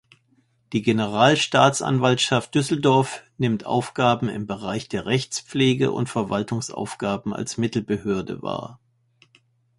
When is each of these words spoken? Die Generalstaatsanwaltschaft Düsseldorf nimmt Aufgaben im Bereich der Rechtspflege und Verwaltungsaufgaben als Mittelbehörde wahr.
Die 0.73 0.81
Generalstaatsanwaltschaft 0.81 2.55
Düsseldorf 2.55 3.21
nimmt 3.37 3.67
Aufgaben 3.67 4.29
im 4.29 4.47
Bereich 4.47 4.89
der 4.89 5.05
Rechtspflege 5.05 5.91
und 5.91 6.09
Verwaltungsaufgaben 6.09 7.33
als 7.35 7.59
Mittelbehörde 7.59 8.41
wahr. 8.41 8.79